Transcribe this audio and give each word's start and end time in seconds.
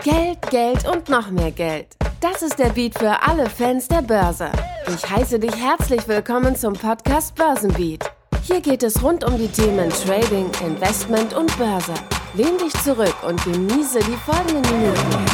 Geld, 0.00 0.50
Geld 0.50 0.84
und 0.88 1.08
noch 1.08 1.30
mehr 1.30 1.52
Geld. 1.52 1.96
Das 2.20 2.42
ist 2.42 2.58
der 2.58 2.70
Beat 2.70 2.98
für 2.98 3.22
alle 3.22 3.48
Fans 3.48 3.86
der 3.86 4.02
Börse. 4.02 4.50
Ich 4.88 5.08
heiße 5.08 5.38
dich 5.38 5.54
herzlich 5.54 6.08
willkommen 6.08 6.56
zum 6.56 6.72
Podcast 6.72 7.36
Börsenbeat. 7.36 8.10
Hier 8.42 8.60
geht 8.60 8.82
es 8.82 9.00
rund 9.02 9.22
um 9.22 9.38
die 9.38 9.46
Themen 9.46 9.90
Trading, 9.90 10.50
Investment 10.66 11.34
und 11.34 11.56
Börse. 11.56 11.94
Lehn 12.34 12.58
dich 12.58 12.72
zurück 12.82 13.14
und 13.22 13.44
genieße 13.44 14.00
die 14.00 14.16
folgenden 14.16 14.62
Minuten. 14.62 15.26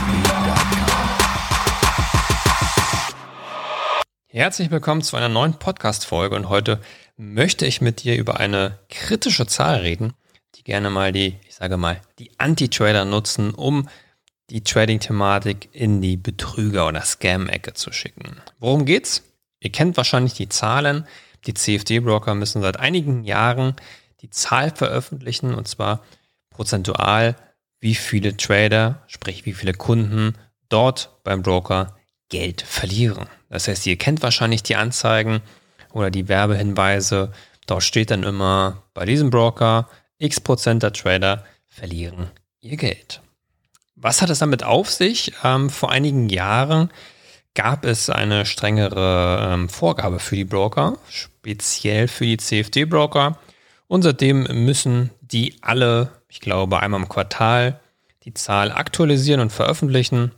Herzlich 4.27 4.71
willkommen 4.71 5.01
zu 5.01 5.17
einer 5.17 5.31
neuen 5.31 5.55
Podcast-Folge 5.55 6.37
und 6.37 6.51
heute 6.51 6.81
möchte 7.17 7.65
ich 7.65 7.81
mit 7.81 8.03
dir 8.03 8.19
über 8.19 8.39
eine 8.39 8.79
kritische 8.91 9.47
Zahl 9.47 9.77
reden, 9.77 10.13
die 10.57 10.65
gerne 10.65 10.91
mal 10.91 11.13
die, 11.13 11.39
ich 11.49 11.55
sage 11.55 11.79
mal, 11.79 12.03
die 12.19 12.33
Anti-Trader 12.39 13.07
nutzen, 13.07 13.55
um 13.55 13.89
die 14.51 14.63
Trading-Thematik 14.63 15.69
in 15.73 16.01
die 16.01 16.17
Betrüger- 16.17 16.89
oder 16.89 17.03
Scam-Ecke 17.03 17.75
zu 17.75 17.93
schicken. 17.93 18.41
Worum 18.59 18.85
geht's? 18.85 19.23
Ihr 19.61 19.71
kennt 19.71 19.97
wahrscheinlich 19.97 20.35
die 20.35 20.49
Zahlen. 20.49 21.07
Die 21.47 21.55
CFD-Broker 21.55 22.35
müssen 22.35 22.63
seit 22.63 22.79
einigen 22.79 23.25
Jahren 23.25 23.77
die 24.23 24.31
Zahl 24.31 24.71
veröffentlichen 24.75 25.55
und 25.55 25.69
zwar 25.69 26.03
prozentual, 26.51 27.37
wie 27.81 27.95
viele 27.95 28.37
Trader, 28.37 29.03
sprich 29.07 29.47
wie 29.47 29.53
viele 29.53 29.73
Kunden 29.73 30.35
dort 30.69 31.11
beim 31.23 31.43
Broker 31.43 31.97
Geld 32.29 32.63
verlieren. 32.63 33.27
Das 33.49 33.69
heißt, 33.69 33.87
ihr 33.87 33.97
kennt 33.97 34.23
wahrscheinlich 34.23 34.63
die 34.63 34.77
Anzeigen 34.77 35.41
oder 35.93 36.11
die 36.11 36.29
Werbehinweise. 36.29 37.33
Dort 37.67 37.83
steht 37.83 38.11
dann 38.11 38.23
immer, 38.23 38.83
bei 38.95 39.05
diesem 39.05 39.31
Broker 39.31 39.89
x 40.19 40.41
Prozent 40.41 40.83
der 40.83 40.93
Trader 40.93 41.45
verlieren 41.67 42.31
ihr 42.61 42.77
Geld. 42.77 43.23
Was 44.01 44.23
hat 44.23 44.31
es 44.31 44.39
damit 44.39 44.63
auf 44.63 44.91
sich? 44.91 45.33
Ähm, 45.43 45.71
vor 45.71 45.91
einigen 45.91 46.29
Jahren 46.29 46.91
gab 47.55 47.85
es 47.85 48.09
eine 48.11 48.47
strengere 48.47 49.51
ähm, 49.53 49.69
Vorgabe 49.69 50.21
für 50.21 50.37
die 50.37 50.45
Broker, 50.45 50.97
speziell 51.09 52.07
für 52.07 52.25
die 52.25 52.37
CFD-Broker. 52.37 53.39
Und 53.89 54.03
seitdem 54.03 54.45
müssen 54.65 55.11
die 55.21 55.57
alle, 55.63 56.13
ich 56.29 56.39
glaube, 56.39 56.79
einmal 56.79 57.01
im 57.01 57.09
Quartal 57.09 57.81
die 58.23 58.35
Zahl 58.35 58.71
aktualisieren 58.71 59.41
und 59.41 59.51
veröffentlichen 59.51 60.31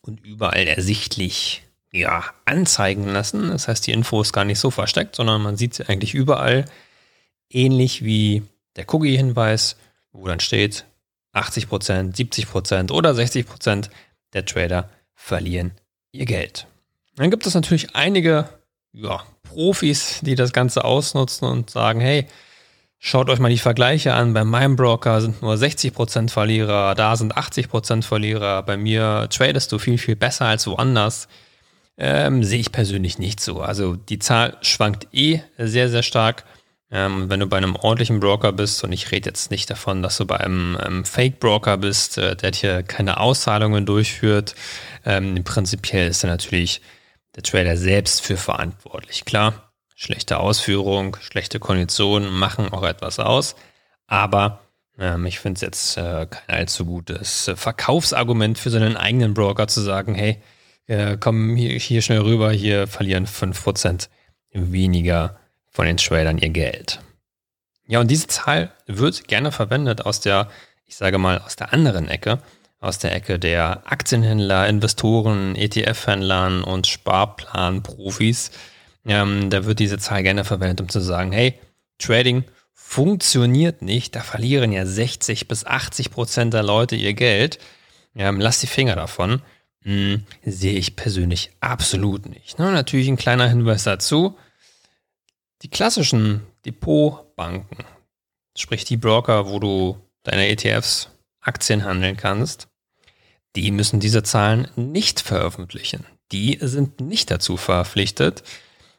und 0.00 0.26
überall 0.26 0.66
ersichtlich 0.66 1.62
ja, 1.92 2.24
anzeigen 2.46 3.06
lassen. 3.06 3.50
Das 3.50 3.68
heißt, 3.68 3.86
die 3.86 3.92
Info 3.92 4.20
ist 4.20 4.32
gar 4.32 4.44
nicht 4.44 4.58
so 4.58 4.72
versteckt, 4.72 5.14
sondern 5.14 5.40
man 5.40 5.56
sieht 5.56 5.74
sie 5.74 5.88
eigentlich 5.88 6.14
überall. 6.14 6.64
Ähnlich 7.48 8.02
wie 8.02 8.42
der 8.74 8.92
Cookie-Hinweis, 8.92 9.76
wo 10.10 10.26
dann 10.26 10.40
steht, 10.40 10.86
80%, 11.34 12.14
70% 12.14 12.92
oder 12.92 13.12
60% 13.12 13.88
der 14.32 14.44
Trader 14.44 14.88
verlieren 15.14 15.72
ihr 16.12 16.26
Geld. 16.26 16.66
Dann 17.16 17.30
gibt 17.30 17.46
es 17.46 17.54
natürlich 17.54 17.94
einige 17.94 18.48
ja, 18.92 19.22
Profis, 19.42 20.20
die 20.22 20.34
das 20.34 20.52
Ganze 20.52 20.84
ausnutzen 20.84 21.46
und 21.48 21.70
sagen, 21.70 22.00
hey, 22.00 22.26
schaut 22.98 23.28
euch 23.28 23.38
mal 23.38 23.50
die 23.50 23.58
Vergleiche 23.58 24.14
an. 24.14 24.32
Bei 24.32 24.44
meinem 24.44 24.76
Broker 24.76 25.20
sind 25.20 25.42
nur 25.42 25.54
60% 25.54 26.30
Verlierer, 26.30 26.94
da 26.94 27.16
sind 27.16 27.36
80% 27.36 28.02
Verlierer. 28.02 28.62
Bei 28.62 28.76
mir 28.76 29.28
tradest 29.30 29.72
du 29.72 29.78
viel, 29.78 29.98
viel 29.98 30.16
besser 30.16 30.46
als 30.46 30.66
woanders. 30.66 31.28
Ähm, 31.98 32.42
sehe 32.42 32.60
ich 32.60 32.72
persönlich 32.72 33.18
nicht 33.18 33.40
so. 33.40 33.60
Also 33.60 33.96
die 33.96 34.18
Zahl 34.18 34.56
schwankt 34.62 35.08
eh 35.12 35.40
sehr, 35.58 35.88
sehr 35.88 36.02
stark. 36.02 36.44
Ähm, 36.94 37.30
wenn 37.30 37.40
du 37.40 37.46
bei 37.46 37.56
einem 37.56 37.74
ordentlichen 37.74 38.20
Broker 38.20 38.52
bist, 38.52 38.84
und 38.84 38.92
ich 38.92 39.10
rede 39.10 39.30
jetzt 39.30 39.50
nicht 39.50 39.70
davon, 39.70 40.02
dass 40.02 40.18
du 40.18 40.26
bei 40.26 40.38
einem, 40.38 40.76
einem 40.76 41.06
Fake-Broker 41.06 41.78
bist, 41.78 42.18
äh, 42.18 42.36
der 42.36 42.50
dir 42.50 42.82
keine 42.82 43.18
Auszahlungen 43.18 43.86
durchführt, 43.86 44.54
ähm, 45.06 45.42
prinzipiell 45.42 46.08
ist 46.08 46.22
er 46.22 46.30
natürlich 46.30 46.82
der 47.34 47.44
Trader 47.44 47.78
selbst 47.78 48.20
für 48.20 48.36
verantwortlich. 48.36 49.24
Klar, 49.24 49.72
schlechte 49.94 50.38
Ausführung, 50.38 51.16
schlechte 51.22 51.58
Konditionen 51.58 52.30
machen 52.30 52.70
auch 52.70 52.82
etwas 52.82 53.18
aus, 53.18 53.56
aber 54.06 54.60
ähm, 54.98 55.24
ich 55.24 55.40
finde 55.40 55.56
es 55.56 55.62
jetzt 55.62 55.96
äh, 55.96 56.26
kein 56.26 56.56
allzu 56.58 56.84
gutes 56.84 57.50
Verkaufsargument 57.54 58.58
für 58.58 58.68
seinen 58.68 58.98
eigenen 58.98 59.32
Broker 59.32 59.66
zu 59.66 59.80
sagen, 59.80 60.14
hey, 60.14 60.42
äh, 60.88 61.16
komm 61.18 61.56
hier, 61.56 61.78
hier 61.78 62.02
schnell 62.02 62.20
rüber, 62.20 62.52
hier 62.52 62.86
verlieren 62.86 63.26
5% 63.26 64.08
weniger 64.52 65.38
von 65.72 65.86
den 65.86 65.96
Tradern 65.96 66.38
ihr 66.38 66.50
Geld. 66.50 67.00
Ja, 67.88 68.00
und 68.00 68.10
diese 68.10 68.28
Zahl 68.28 68.70
wird 68.86 69.26
gerne 69.26 69.50
verwendet 69.50 70.06
aus 70.06 70.20
der, 70.20 70.48
ich 70.86 70.96
sage 70.96 71.18
mal, 71.18 71.38
aus 71.38 71.56
der 71.56 71.72
anderen 71.72 72.08
Ecke, 72.08 72.38
aus 72.78 72.98
der 72.98 73.14
Ecke 73.14 73.38
der 73.38 73.82
Aktienhändler, 73.90 74.68
Investoren, 74.68 75.56
ETF-Händlern 75.56 76.62
und 76.62 76.86
Sparplan-Profis. 76.86 78.50
Ähm, 79.04 79.50
da 79.50 79.64
wird 79.64 79.78
diese 79.78 79.98
Zahl 79.98 80.22
gerne 80.22 80.44
verwendet, 80.44 80.80
um 80.80 80.88
zu 80.88 81.00
sagen, 81.00 81.32
hey, 81.32 81.58
Trading 81.98 82.44
funktioniert 82.72 83.82
nicht, 83.82 84.14
da 84.14 84.20
verlieren 84.20 84.72
ja 84.72 84.84
60 84.84 85.48
bis 85.48 85.64
80 85.64 86.10
Prozent 86.10 86.54
der 86.54 86.62
Leute 86.62 86.96
ihr 86.96 87.14
Geld. 87.14 87.58
Ähm, 88.14 88.40
lass 88.40 88.60
die 88.60 88.66
Finger 88.66 88.96
davon. 88.96 89.42
Hm, 89.84 90.24
sehe 90.44 90.74
ich 90.74 90.94
persönlich 90.94 91.50
absolut 91.60 92.26
nicht. 92.26 92.58
Ne? 92.58 92.70
Natürlich 92.70 93.08
ein 93.08 93.16
kleiner 93.16 93.48
Hinweis 93.48 93.84
dazu. 93.84 94.36
Die 95.62 95.70
klassischen 95.70 96.42
Depotbanken, 96.66 97.84
sprich 98.56 98.84
die 98.84 98.96
Broker, 98.96 99.48
wo 99.48 99.60
du 99.60 99.96
deine 100.24 100.48
ETFs 100.48 101.08
Aktien 101.40 101.84
handeln 101.84 102.16
kannst, 102.16 102.68
die 103.54 103.70
müssen 103.70 104.00
diese 104.00 104.22
Zahlen 104.22 104.68
nicht 104.76 105.20
veröffentlichen. 105.20 106.04
Die 106.32 106.58
sind 106.60 107.00
nicht 107.00 107.30
dazu 107.30 107.56
verpflichtet. 107.56 108.42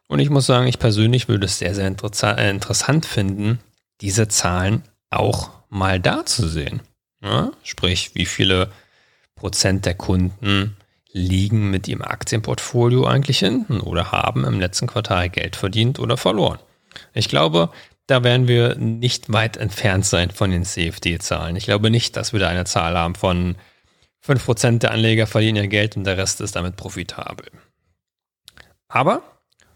Und 0.07 0.19
ich 0.19 0.29
muss 0.29 0.45
sagen, 0.45 0.67
ich 0.67 0.79
persönlich 0.79 1.27
würde 1.27 1.47
es 1.47 1.57
sehr, 1.57 1.75
sehr 1.75 1.87
äh, 1.87 2.49
interessant 2.49 3.05
finden, 3.05 3.59
diese 4.01 4.27
Zahlen 4.27 4.83
auch 5.09 5.49
mal 5.69 5.99
da 5.99 6.25
zu 6.25 6.47
sehen. 6.47 6.81
Ja? 7.21 7.51
Sprich, 7.63 8.11
wie 8.13 8.25
viele 8.25 8.71
Prozent 9.35 9.85
der 9.85 9.95
Kunden 9.95 10.77
liegen 11.13 11.69
mit 11.69 11.87
ihrem 11.87 12.01
Aktienportfolio 12.01 13.05
eigentlich 13.05 13.39
hinten 13.39 13.79
oder 13.79 14.11
haben 14.11 14.43
im 14.43 14.59
letzten 14.59 14.87
Quartal 14.87 15.29
Geld 15.29 15.55
verdient 15.55 15.99
oder 15.99 16.17
verloren. 16.17 16.59
Ich 17.13 17.29
glaube, 17.29 17.69
da 18.07 18.23
werden 18.23 18.47
wir 18.47 18.75
nicht 18.75 19.31
weit 19.31 19.55
entfernt 19.55 20.05
sein 20.05 20.31
von 20.31 20.51
den 20.51 20.65
CFD-Zahlen. 20.65 21.55
Ich 21.55 21.65
glaube 21.65 21.89
nicht, 21.89 22.17
dass 22.17 22.33
wir 22.33 22.39
da 22.39 22.49
eine 22.49 22.65
Zahl 22.65 22.97
haben 22.97 23.15
von 23.15 23.55
5% 24.25 24.79
der 24.79 24.91
Anleger 24.91 25.27
verlieren 25.27 25.55
ihr 25.55 25.67
Geld 25.67 25.95
und 25.97 26.05
der 26.05 26.17
Rest 26.17 26.41
ist 26.41 26.55
damit 26.55 26.75
profitabel. 26.75 27.45
Aber 28.87 29.21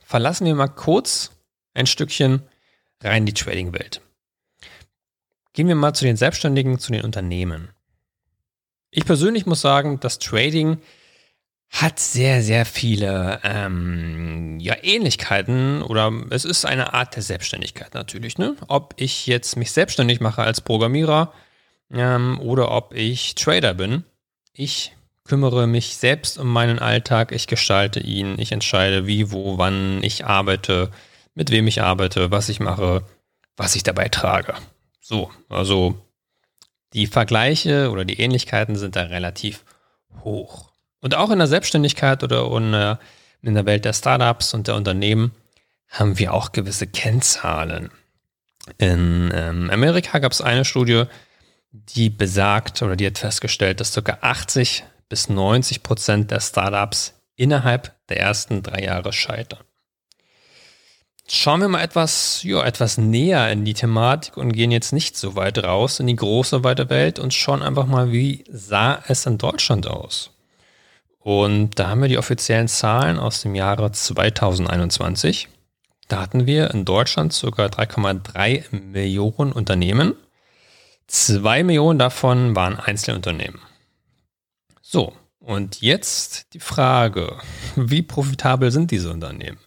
verlassen 0.04 0.46
wir 0.46 0.56
mal 0.56 0.68
kurz 0.68 1.32
ein 1.74 1.86
Stückchen 1.86 2.42
rein 3.04 3.24
in 3.24 3.26
die 3.28 3.34
Trading-Welt. 3.34 4.02
Gehen 5.54 5.68
wir 5.68 5.76
mal 5.76 5.94
zu 5.94 6.06
den 6.06 6.18
Selbstständigen, 6.18 6.80
zu 6.80 6.92
den 6.92 7.04
Unternehmen. 7.04 7.70
Ich 8.90 9.06
persönlich 9.06 9.46
muss 9.46 9.62
sagen, 9.62 10.00
dass 10.00 10.20
Trading 10.20 10.78
hat 11.70 12.00
sehr, 12.00 12.42
sehr 12.42 12.66
viele 12.66 13.40
ähm, 13.44 14.60
ja, 14.60 14.76
Ähnlichkeiten 14.82 15.82
oder 15.82 16.12
es 16.30 16.46
ist 16.46 16.66
eine 16.66 16.94
Art 16.94 17.16
der 17.16 17.24
Selbstständigkeit 17.24 17.94
natürlich. 17.94 18.38
Ne? 18.38 18.56
Ob 18.68 18.94
ich 18.98 19.28
jetzt 19.28 19.58
mich 19.58 19.72
selbstständig 19.72 20.20
mache 20.22 20.44
als 20.44 20.62
Programmierer 20.62 21.34
ähm, 21.92 22.40
oder 22.40 22.72
ob 22.72 22.94
ich 22.94 23.36
Trader 23.36 23.74
bin, 23.74 24.06
ich 24.54 24.94
kümmere 25.26 25.68
mich 25.68 25.98
selbst 25.98 26.38
um 26.38 26.48
meinen 26.48 26.80
Alltag, 26.80 27.32
ich 27.34 27.48
gestalte 27.48 28.00
ihn, 28.00 28.40
ich 28.40 28.54
entscheide, 28.54 29.06
wie, 29.06 29.32
wo, 29.32 29.58
wann 29.58 30.02
ich 30.02 30.26
arbeite, 30.26 30.90
mit 31.36 31.52
wem 31.52 31.68
ich 31.68 31.82
arbeite, 31.82 32.32
was 32.32 32.50
ich 32.50 32.60
mache, 32.62 33.04
was 33.58 33.76
ich 33.76 33.84
dabei 33.84 34.08
trage. 34.08 34.56
So, 35.02 35.30
also 35.50 36.02
die 36.94 37.08
Vergleiche 37.08 37.92
oder 37.92 38.06
die 38.06 38.20
Ähnlichkeiten 38.20 38.78
sind 38.78 38.96
da 38.96 39.04
relativ 39.04 39.66
hoch. 40.24 40.72
Und 41.02 41.16
auch 41.16 41.30
in 41.30 41.38
der 41.40 41.48
Selbstständigkeit 41.48 42.24
oder 42.24 42.50
in 42.52 43.54
der 43.54 43.66
Welt 43.66 43.86
der 43.86 43.94
Startups 43.94 44.54
und 44.54 44.68
der 44.68 44.76
Unternehmen 44.76 45.32
haben 45.90 46.20
wir 46.20 46.34
auch 46.34 46.52
gewisse 46.52 46.88
Kennzahlen. 46.88 47.92
In 48.78 49.32
ähm, 49.34 49.70
Amerika 49.70 50.20
gab 50.20 50.32
es 50.32 50.42
eine 50.42 50.66
Studie, 50.66 51.06
die 51.72 52.10
besagt 52.10 52.82
oder 52.82 52.96
die 52.96 53.08
hat 53.08 53.18
festgestellt, 53.18 53.80
dass 53.80 53.94
ca. 53.94 54.18
80 54.22 54.84
bis 55.10 55.30
90 55.30 55.84
Prozent 55.84 56.32
der 56.32 56.42
Startups 56.42 57.14
innerhalb 57.36 57.94
der 58.10 58.20
ersten 58.20 58.64
drei 58.64 58.84
Jahre 58.84 59.14
scheitern. 59.14 59.64
Schauen 61.30 61.60
wir 61.60 61.68
mal 61.68 61.84
etwas, 61.84 62.44
ja, 62.44 62.64
etwas 62.64 62.98
näher 62.98 63.52
in 63.52 63.66
die 63.66 63.74
Thematik 63.74 64.38
und 64.38 64.54
gehen 64.54 64.72
jetzt 64.72 64.94
nicht 64.94 65.18
so 65.18 65.36
weit 65.36 65.62
raus 65.62 66.00
in 66.00 66.08
die 66.08 66.16
große 66.16 66.64
weite 66.64 66.90
Welt 66.90 67.20
und 67.20 67.34
schauen 67.34 67.62
einfach 67.62 67.86
mal, 67.86 68.14
wie 68.14 68.46
sah 68.50 69.04
es 69.08 69.26
in 69.26 69.38
Deutschland 69.38 69.88
aus? 69.88 70.32
Und 71.28 71.78
da 71.78 71.90
haben 71.90 72.02
wir 72.02 72.08
die 72.08 72.18
offiziellen 72.18 72.70
Zahlen 72.70 73.20
aus 73.20 73.42
dem 73.42 73.54
Jahre 73.54 73.92
2021. 73.92 75.50
Da 76.08 76.22
hatten 76.22 76.46
wir 76.46 76.72
in 76.72 76.86
Deutschland 76.86 77.34
ca. 77.34 77.66
3,3 77.66 78.74
Millionen 78.74 79.52
Unternehmen. 79.52 80.14
Zwei 81.06 81.66
Millionen 81.66 82.00
davon 82.00 82.56
waren 82.56 82.80
Einzelunternehmen. 82.80 83.60
So, 84.82 85.12
und 85.42 85.82
jetzt 85.82 86.54
die 86.54 86.62
Frage, 86.62 87.36
wie 87.76 88.04
profitabel 88.04 88.72
sind 88.72 88.92
diese 88.92 89.12
Unternehmen? 89.12 89.60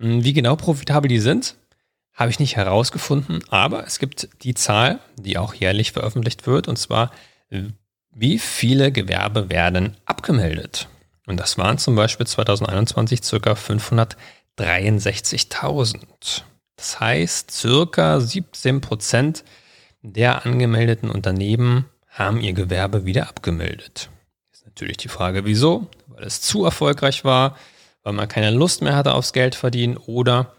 Hm, 0.00 0.24
wie 0.24 0.32
genau 0.32 0.56
profitabel 0.56 1.08
die 1.10 1.20
sind, 1.20 1.56
habe 2.14 2.30
ich 2.30 2.40
nicht 2.40 2.56
herausgefunden, 2.56 3.44
aber 3.50 3.86
es 3.86 3.98
gibt 3.98 4.30
die 4.44 4.54
Zahl, 4.54 5.00
die 5.18 5.36
auch 5.36 5.52
jährlich 5.52 5.92
veröffentlicht 5.92 6.46
wird, 6.46 6.68
und 6.68 6.78
zwar, 6.78 7.10
wie 8.18 8.38
viele 8.38 8.92
Gewerbe 8.92 9.50
werden 9.50 9.94
abgemeldet. 10.06 10.88
Und 11.26 11.38
das 11.38 11.58
waren 11.58 11.76
zum 11.76 11.96
Beispiel 11.96 12.26
2021 12.26 13.22
circa 13.22 13.52
563.000. 13.52 16.44
Das 16.76 16.98
heißt, 16.98 17.50
circa 17.50 18.18
17 18.18 18.80
Prozent 18.80 19.44
der 20.00 20.46
angemeldeten 20.46 21.10
Unternehmen 21.10 21.84
haben 22.08 22.40
ihr 22.40 22.54
Gewerbe 22.54 23.04
wieder 23.04 23.28
abgemeldet. 23.28 24.08
Ist 24.50 24.64
natürlich 24.64 24.96
die 24.96 25.08
Frage, 25.08 25.44
wieso? 25.44 25.86
Weil 26.06 26.24
es 26.24 26.40
zu 26.40 26.64
erfolgreich 26.64 27.22
war, 27.22 27.58
weil 28.02 28.14
man 28.14 28.28
keine 28.28 28.50
Lust 28.50 28.80
mehr 28.80 28.96
hatte 28.96 29.12
aufs 29.12 29.34
Geld 29.34 29.54
verdienen 29.54 29.98
oder, 29.98 30.54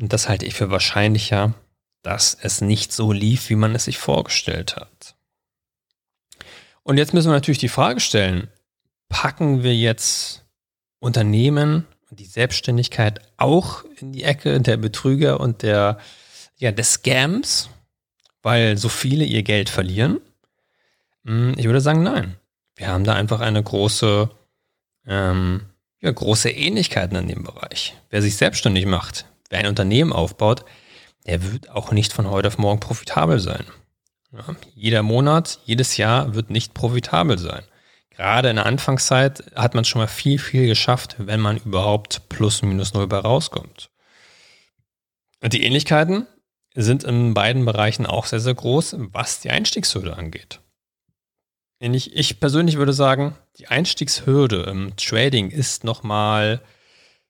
und 0.00 0.12
das 0.12 0.28
halte 0.28 0.46
ich 0.46 0.54
für 0.54 0.70
wahrscheinlicher, 0.70 1.54
dass 2.02 2.36
es 2.40 2.60
nicht 2.60 2.92
so 2.92 3.12
lief, 3.12 3.50
wie 3.50 3.54
man 3.54 3.76
es 3.76 3.84
sich 3.84 3.98
vorgestellt 3.98 4.74
hat. 4.74 5.14
Und 6.84 6.98
jetzt 6.98 7.14
müssen 7.14 7.28
wir 7.28 7.34
natürlich 7.34 7.58
die 7.58 7.68
Frage 7.68 8.00
stellen, 8.00 8.48
packen 9.08 9.62
wir 9.62 9.74
jetzt 9.74 10.44
Unternehmen 10.98 11.86
und 12.10 12.20
die 12.20 12.26
Selbstständigkeit 12.26 13.20
auch 13.36 13.84
in 13.98 14.12
die 14.12 14.24
Ecke 14.24 14.60
der 14.60 14.76
Betrüger 14.76 15.40
und 15.40 15.62
der, 15.62 15.98
ja, 16.56 16.72
des 16.72 16.94
Scams, 16.94 17.68
weil 18.42 18.76
so 18.76 18.88
viele 18.88 19.24
ihr 19.24 19.42
Geld 19.42 19.68
verlieren? 19.68 20.20
Hm, 21.24 21.54
ich 21.56 21.66
würde 21.66 21.80
sagen, 21.80 22.02
nein. 22.02 22.36
Wir 22.74 22.88
haben 22.88 23.04
da 23.04 23.14
einfach 23.14 23.40
eine 23.40 23.62
große, 23.62 24.30
ähm, 25.06 25.66
ja, 26.00 26.10
große 26.10 26.50
Ähnlichkeiten 26.50 27.16
in 27.16 27.28
dem 27.28 27.44
Bereich. 27.44 27.94
Wer 28.10 28.22
sich 28.22 28.36
selbstständig 28.36 28.86
macht, 28.86 29.26
wer 29.50 29.60
ein 29.60 29.66
Unternehmen 29.66 30.12
aufbaut, 30.12 30.64
der 31.26 31.52
wird 31.52 31.70
auch 31.70 31.92
nicht 31.92 32.12
von 32.12 32.28
heute 32.28 32.48
auf 32.48 32.58
morgen 32.58 32.80
profitabel 32.80 33.38
sein. 33.38 33.64
Ja, 34.32 34.56
jeder 34.74 35.02
Monat, 35.02 35.60
jedes 35.64 35.96
Jahr 35.96 36.34
wird 36.34 36.50
nicht 36.50 36.74
profitabel 36.74 37.38
sein. 37.38 37.64
Gerade 38.10 38.50
in 38.50 38.56
der 38.56 38.66
Anfangszeit 38.66 39.44
hat 39.54 39.74
man 39.74 39.84
schon 39.84 40.00
mal 40.00 40.08
viel, 40.08 40.38
viel 40.38 40.66
geschafft, 40.66 41.16
wenn 41.18 41.40
man 41.40 41.58
überhaupt 41.58 42.28
plus 42.28 42.62
minus 42.62 42.94
null 42.94 43.06
bei 43.06 43.18
rauskommt. 43.18 43.90
Und 45.42 45.52
die 45.52 45.64
Ähnlichkeiten 45.64 46.26
sind 46.74 47.04
in 47.04 47.34
beiden 47.34 47.64
Bereichen 47.64 48.06
auch 48.06 48.26
sehr, 48.26 48.40
sehr 48.40 48.54
groß, 48.54 48.96
was 49.12 49.40
die 49.40 49.50
Einstiegshürde 49.50 50.16
angeht. 50.16 50.60
Ich, 51.78 52.14
ich 52.14 52.38
persönlich 52.38 52.76
würde 52.76 52.92
sagen, 52.92 53.36
die 53.58 53.66
Einstiegshürde 53.66 54.62
im 54.62 54.96
Trading 54.96 55.50
ist 55.50 55.84
nochmal 55.84 56.60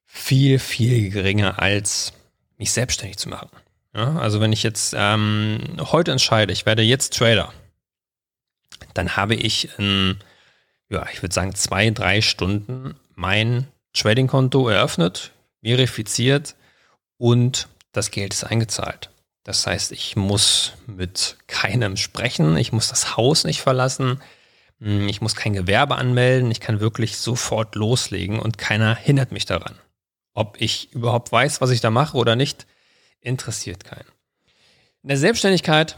viel, 0.04 0.58
viel 0.58 1.10
geringer 1.10 1.58
als 1.58 2.12
mich 2.58 2.70
selbstständig 2.70 3.16
zu 3.16 3.30
machen. 3.30 3.48
Ja, 3.94 4.16
also 4.16 4.40
wenn 4.40 4.52
ich 4.52 4.62
jetzt 4.62 4.94
ähm, 4.96 5.60
heute 5.78 6.12
entscheide, 6.12 6.52
ich 6.52 6.64
werde 6.64 6.82
jetzt 6.82 7.14
Trader, 7.16 7.52
dann 8.94 9.16
habe 9.16 9.34
ich 9.34 9.78
in, 9.78 10.18
ja, 10.88 11.06
ich 11.12 11.22
würde 11.22 11.34
sagen, 11.34 11.54
zwei, 11.54 11.90
drei 11.90 12.22
Stunden 12.22 12.94
mein 13.14 13.66
Trading-Konto 13.92 14.68
eröffnet, 14.68 15.32
verifiziert 15.62 16.56
und 17.18 17.68
das 17.92 18.10
Geld 18.10 18.32
ist 18.32 18.44
eingezahlt. 18.44 19.10
Das 19.44 19.66
heißt, 19.66 19.92
ich 19.92 20.16
muss 20.16 20.72
mit 20.86 21.36
keinem 21.46 21.96
sprechen, 21.96 22.56
ich 22.56 22.72
muss 22.72 22.88
das 22.88 23.16
Haus 23.16 23.44
nicht 23.44 23.60
verlassen, 23.60 24.22
hm, 24.80 25.08
ich 25.08 25.20
muss 25.20 25.36
kein 25.36 25.52
Gewerbe 25.52 25.96
anmelden, 25.96 26.50
ich 26.50 26.60
kann 26.60 26.80
wirklich 26.80 27.18
sofort 27.18 27.74
loslegen 27.74 28.38
und 28.38 28.56
keiner 28.56 28.94
hindert 28.94 29.32
mich 29.32 29.44
daran. 29.44 29.74
Ob 30.32 30.60
ich 30.60 30.92
überhaupt 30.92 31.30
weiß, 31.30 31.60
was 31.60 31.70
ich 31.70 31.82
da 31.82 31.90
mache 31.90 32.16
oder 32.16 32.36
nicht, 32.36 32.66
interessiert 33.22 33.84
keinen. 33.84 34.08
In 35.02 35.08
der 35.08 35.16
Selbstständigkeit 35.16 35.96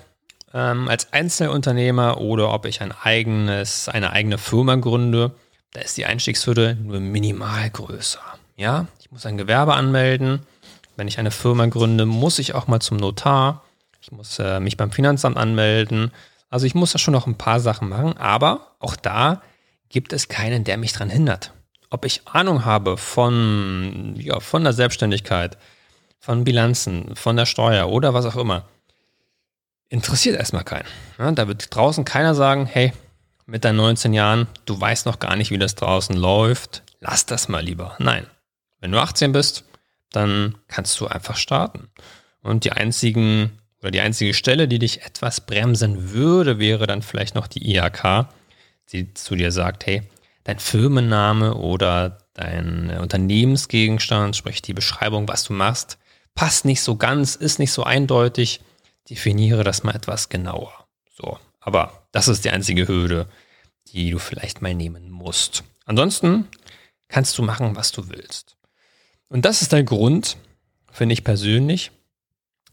ähm, 0.53 0.89
als 0.89 1.13
Einzelunternehmer 1.13 2.21
oder 2.21 2.53
ob 2.53 2.65
ich 2.67 2.81
ein 2.81 2.93
eigenes, 2.93 3.89
eine 3.89 4.13
eigene 4.13 4.39
Firma 4.39 4.77
gründe, 4.77 5.33
da 5.73 5.81
ist 5.81 5.97
die 5.97 6.07
Einstiegshürde 6.07 6.79
nur 6.81 7.01
minimal 7.01 7.69
größer. 7.69 8.21
Ja, 8.57 8.87
ich 9.01 9.11
muss 9.11 9.27
ein 9.27 9.37
Gewerbe 9.37 9.75
anmelden. 9.75 10.47
Wenn 10.97 11.09
ich 11.09 11.19
eine 11.19 11.33
Firma 11.33 11.67
gründe, 11.67 12.07
muss 12.07 12.39
ich 12.39 12.55
auch 12.55 12.69
mal 12.69 12.79
zum 12.79 12.99
Notar. 12.99 13.65
Ich 14.01 14.13
muss 14.13 14.39
äh, 14.39 14.61
mich 14.61 14.77
beim 14.77 14.93
Finanzamt 14.93 15.37
anmelden. 15.37 16.13
Also 16.51 16.67
ich 16.67 16.77
muss 16.77 16.93
da 16.93 16.99
schon 16.99 17.13
noch 17.13 17.27
ein 17.27 17.37
paar 17.37 17.59
Sachen 17.59 17.89
machen, 17.89 18.17
aber 18.17 18.77
auch 18.79 18.95
da 18.95 19.43
gibt 19.89 20.13
es 20.13 20.29
keinen, 20.29 20.63
der 20.63 20.77
mich 20.77 20.93
daran 20.93 21.11
hindert. 21.11 21.53
Ob 21.91 22.05
ich 22.05 22.29
Ahnung 22.29 22.65
habe 22.65 22.97
von, 22.97 24.15
ja, 24.17 24.39
von 24.39 24.63
der 24.63 24.73
Selbstständigkeit, 24.73 25.59
von 26.25 26.43
Bilanzen, 26.43 27.15
von 27.17 27.37
der 27.37 27.45
Steuer 27.45 27.91
oder 27.91 28.15
was 28.15 28.25
auch 28.25 28.37
immer, 28.37 28.65
interessiert 29.91 30.39
erstmal 30.39 30.65
keinen. 30.65 30.89
Ja, 31.19 31.31
da 31.33 31.47
wird 31.49 31.75
draußen 31.75 32.07
keiner 32.07 32.35
sagen, 32.35 32.65
hey, 32.65 32.95
mit 33.45 33.67
deinen 33.67 33.77
19 33.77 34.15
Jahren, 34.15 34.47
du 34.65 34.81
weißt 34.81 35.05
noch 35.05 35.19
gar 35.19 35.37
nicht, 35.37 35.51
wie 35.51 35.59
das 35.59 35.75
draußen 35.75 36.17
läuft, 36.17 36.83
lass 37.01 37.27
das 37.27 37.49
mal 37.49 37.63
lieber. 37.63 37.95
Nein, 37.99 38.27
wenn 38.81 38.91
du 38.91 39.01
18 39.01 39.33
bist, 39.33 39.65
dann 40.13 40.57
kannst 40.67 40.99
du 40.99 41.07
einfach 41.07 41.37
starten. 41.37 41.91
Und 42.41 42.65
die 42.65 42.73
einzigen 42.73 43.59
oder 43.83 43.91
die 43.91 44.01
einzige 44.01 44.33
Stelle, 44.33 44.67
die 44.67 44.79
dich 44.79 45.03
etwas 45.03 45.43
bremsen 45.43 46.13
würde, 46.13 46.59
wäre 46.59 46.87
dann 46.87 47.03
vielleicht 47.03 47.35
noch 47.35 47.49
die 47.49 47.71
IHK, 47.71 48.29
die 48.93 49.13
zu 49.13 49.37
dir 49.37 49.53
sagt, 49.53 49.85
hey, 49.85 50.05
dein 50.45 50.59
Firmenname 50.59 51.55
oder 51.55 52.17
dein 52.33 52.97
Unternehmensgegenstand, 52.99 54.37
sprich 54.37 54.63
die 54.63 54.73
Beschreibung, 54.73 55.29
was 55.29 55.45
du 55.45 55.53
machst, 55.53 55.99
passt 56.35 56.65
nicht 56.65 56.83
so 56.83 56.97
ganz, 56.97 57.37
ist 57.37 57.59
nicht 57.59 57.73
so 57.73 57.85
eindeutig, 57.85 58.61
definiere 59.09 59.65
das 59.65 59.83
mal 59.83 59.95
etwas 59.95 60.29
genauer. 60.29 60.87
So, 61.17 61.39
aber 61.61 62.07
das 62.13 62.29
ist 62.29 62.45
die 62.45 62.51
einzige 62.51 62.89
Hürde, 62.89 63.29
die 63.89 64.11
du 64.11 64.19
vielleicht 64.19 64.63
mal 64.63 64.75
nehmen 64.75 65.11
musst. 65.11 65.65
Ansonsten 65.85 66.49
kannst 67.09 67.37
du 67.39 67.43
machen, 67.43 67.77
was 67.77 67.93
du 67.93 68.09
willst. 68.09 68.57
Und 69.29 69.45
das 69.45 69.63
ist 69.63 69.73
der 69.73 69.85
Grund, 69.85 70.37
finde 70.91 71.13
ich 71.13 71.25
persönlich, 71.25 71.91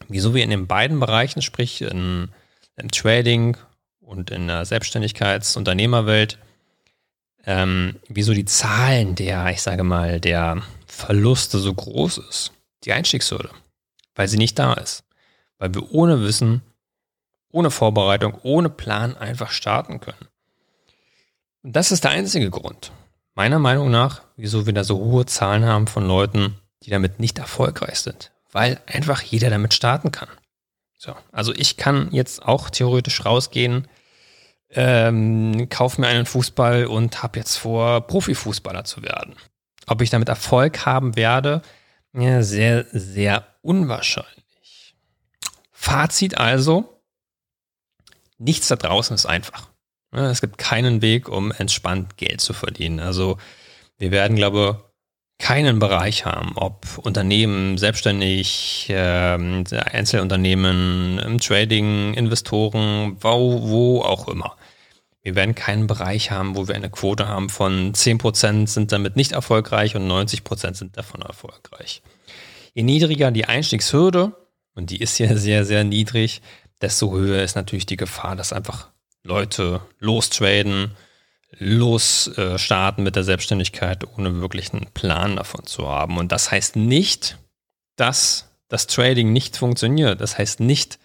wieso 0.08 0.34
wir 0.34 0.44
in 0.44 0.50
den 0.50 0.68
beiden 0.68 1.00
Bereichen, 1.00 1.42
sprich 1.42 1.82
in, 1.82 2.30
im 2.76 2.92
Trading 2.92 3.58
und 4.00 4.32
in 4.32 4.48
der 4.48 4.66
Selbstständigkeits-Unternehmerwelt, 4.66 6.40
ähm, 7.46 8.00
wieso 8.08 8.34
die 8.34 8.46
Zahlen 8.46 9.16
der, 9.16 9.48
ich 9.52 9.62
sage 9.62 9.84
mal, 9.84 10.20
der 10.20 10.62
Verluste 10.86 11.60
so 11.60 11.74
groß 11.74 12.20
ist 12.30 12.52
die 12.84 12.94
Einstiegshürde, 12.94 13.50
weil 14.16 14.28
sie 14.28 14.38
nicht 14.38 14.58
da 14.60 14.74
ist. 14.74 15.04
Weil 15.58 15.74
wir 15.74 15.92
ohne 15.92 16.22
Wissen, 16.22 16.62
ohne 17.52 17.72
Vorbereitung, 17.72 18.40
ohne 18.44 18.70
Plan 18.70 19.16
einfach 19.18 19.52
starten 19.52 20.00
können. 20.00 20.28
Und 21.64 21.76
das 21.76 21.92
ist 21.92 22.04
der 22.04 22.12
einzige 22.12 22.50
Grund, 22.50 22.92
meiner 23.36 23.60
Meinung 23.60 23.92
nach, 23.92 24.22
wieso 24.36 24.66
wir 24.66 24.74
da 24.74 24.84
so 24.84 24.98
hohe 24.98 25.26
Zahlen 25.26 25.66
haben 25.66 25.88
von 25.88 26.08
Leuten, 26.08 26.56
die 26.84 26.90
damit 26.90 27.20
nicht 27.20 27.38
erfolgreich 27.38 28.00
sind. 28.00 28.32
Weil 28.52 28.82
einfach 28.88 29.22
jeder 29.22 29.50
damit 29.50 29.74
starten 29.74 30.12
kann. 30.12 30.30
So, 30.98 31.16
also 31.32 31.54
ich 31.54 31.78
kann 31.78 32.10
jetzt 32.12 32.44
auch 32.44 32.70
theoretisch 32.70 33.26
rausgehen, 33.26 33.88
ähm, 34.70 35.68
kauf 35.70 35.98
mir 35.98 36.08
einen 36.08 36.26
Fußball 36.26 36.86
und 36.86 37.24
habe 37.24 37.40
jetzt 37.40 37.58
vor, 37.58 38.02
Profifußballer 38.08 38.84
zu 38.84 39.04
werden. 39.04 39.36
Ob 39.88 40.02
ich 40.02 40.10
damit 40.10 40.30
Erfolg 40.30 40.86
haben 40.86 41.16
werde, 41.16 41.62
ja, 42.14 42.44
sehr, 42.44 42.86
sehr 42.92 43.48
unwahrscheinlich. 43.62 44.96
Fazit 45.72 46.38
also, 46.38 47.02
nichts 48.38 48.68
da 48.68 48.76
draußen 48.76 49.16
ist 49.16 49.26
einfach. 49.26 49.70
Es 50.12 50.42
gibt 50.42 50.58
keinen 50.58 51.02
Weg, 51.02 51.30
um 51.30 51.52
entspannt 51.52 52.18
Geld 52.18 52.42
zu 52.42 52.54
verdienen. 52.54 53.00
Also 53.00 53.38
wir 53.98 54.12
werden, 54.12 54.36
glaube 54.36 54.92
keinen 55.42 55.80
Bereich 55.80 56.26
haben, 56.26 56.54
ob 56.56 56.86
Unternehmen, 57.00 57.78
selbstständig, 57.78 58.86
äh, 58.90 58.94
Einzelunternehmen, 58.94 61.18
im 61.18 61.40
Trading, 61.40 62.14
Investoren, 62.14 63.18
wo, 63.20 63.68
wo 63.68 64.02
auch 64.04 64.28
immer. 64.28 64.56
Wir 65.24 65.36
werden 65.36 65.54
keinen 65.54 65.88
Bereich 65.88 66.32
haben, 66.32 66.56
wo 66.56 66.68
wir 66.68 66.76
eine 66.76 66.90
Quote 66.90 67.28
haben 67.28 67.50
von 67.50 67.94
10% 67.94 68.68
sind 68.68 68.92
damit 68.92 69.16
nicht 69.16 69.34
erfolgreich 69.34 69.96
und 69.96 70.08
90% 70.10 70.76
sind 70.76 70.98
davon 70.98 71.22
erfolgreich. 71.22 72.02
Je 72.74 72.84
niedriger 72.84 73.32
die 73.32 73.46
Einstiegshürde, 73.46 74.36
und 74.74 74.90
die 74.90 75.02
ist 75.02 75.18
hier 75.18 75.38
sehr, 75.38 75.66
sehr 75.66 75.84
niedrig, 75.84 76.42
desto 76.82 77.12
höher 77.12 77.44
ist 77.44 77.56
natürlich 77.56 77.86
die 77.86 77.98
Gefahr, 77.98 78.36
dass 78.36 78.54
einfach 78.54 78.90
Leute 79.24 79.82
lostraden, 80.00 80.96
losstarten 81.60 83.04
mit 83.04 83.16
der 83.16 83.24
Selbstständigkeit, 83.24 84.08
ohne 84.18 84.42
wirklich 84.42 84.74
einen 84.74 84.88
Plan 84.94 85.36
davon 85.36 85.66
zu 85.66 85.88
haben. 85.88 86.18
Und 86.18 86.32
das 86.32 86.50
heißt 86.50 86.76
nicht, 86.76 87.38
dass 87.96 88.50
das 88.68 88.88
Trading 88.88 89.32
nicht 89.32 89.58
funktioniert. 89.58 90.22
Das 90.22 90.38
heißt 90.38 90.62
nicht, 90.62 90.98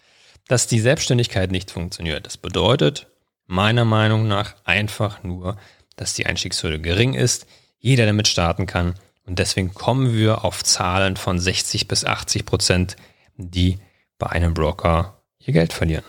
dass 0.48 0.66
die 0.66 0.80
Selbstständigkeit 0.80 1.50
nicht 1.50 1.70
funktioniert. 1.70 2.24
Das 2.24 2.36
bedeutet, 2.38 3.08
meiner 3.46 3.84
Meinung 3.84 4.28
nach 4.28 4.54
einfach 4.64 5.22
nur, 5.22 5.56
dass 5.96 6.14
die 6.14 6.26
Einstiegshürde 6.26 6.80
gering 6.80 7.14
ist, 7.14 7.46
jeder 7.78 8.06
damit 8.06 8.28
starten 8.28 8.66
kann 8.66 8.94
und 9.26 9.38
deswegen 9.38 9.74
kommen 9.74 10.14
wir 10.14 10.44
auf 10.44 10.62
Zahlen 10.62 11.16
von 11.16 11.38
60 11.38 11.88
bis 11.88 12.04
80 12.04 12.46
Prozent, 12.46 12.96
die 13.36 13.78
bei 14.18 14.28
einem 14.28 14.54
Broker 14.54 15.20
ihr 15.38 15.52
Geld 15.52 15.72
verlieren. 15.72 16.04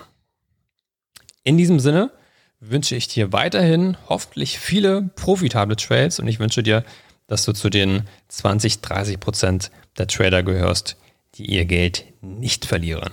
In 1.43 1.57
diesem 1.57 1.79
Sinne 1.79 2.11
wünsche 2.59 2.95
ich 2.95 3.07
dir 3.07 3.33
weiterhin 3.33 3.97
hoffentlich 4.07 4.59
viele 4.59 5.03
profitable 5.15 5.75
Trades 5.75 6.19
und 6.19 6.27
ich 6.27 6.39
wünsche 6.39 6.63
dir, 6.63 6.83
dass 7.27 7.43
du 7.43 7.53
zu 7.53 7.69
den 7.69 8.03
20, 8.29 8.81
30 8.81 9.19
Prozent 9.19 9.71
der 9.97 10.07
Trader 10.07 10.43
gehörst, 10.43 10.97
die 11.35 11.45
ihr 11.45 11.65
Geld 11.65 12.05
nicht 12.21 12.65
verlieren. 12.65 13.11